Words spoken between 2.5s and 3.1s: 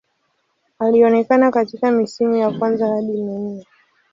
kwanza hadi